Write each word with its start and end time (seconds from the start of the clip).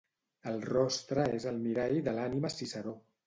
El 0.51 0.55
rostre 0.69 1.27
és 1.39 1.45
el 1.53 1.61
mirall 1.67 2.01
de 2.09 2.17
l'ànima 2.21 2.53
Ciceró 2.57 2.95